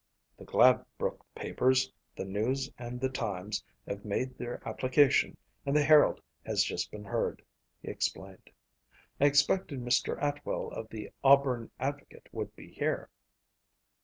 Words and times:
"The 0.35 0.45
Gladbrook 0.45 1.19
papers, 1.35 1.93
the 2.15 2.25
News 2.25 2.71
and 2.79 2.99
the 2.99 3.07
Times, 3.07 3.63
have 3.87 4.03
made 4.03 4.35
their 4.35 4.59
application 4.67 5.37
and 5.63 5.75
the 5.75 5.83
Herald 5.83 6.19
has 6.43 6.63
just 6.63 6.89
been 6.89 7.03
heard," 7.03 7.43
he 7.83 7.89
explained. 7.89 8.49
"I 9.19 9.25
expected 9.25 9.79
Mr. 9.79 10.17
Atwell 10.19 10.69
of 10.71 10.89
the 10.89 11.11
Auburn 11.23 11.69
Advocate 11.79 12.29
would 12.31 12.55
be 12.55 12.71
here." 12.71 13.11